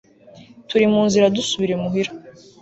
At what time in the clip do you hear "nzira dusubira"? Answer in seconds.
1.07-1.71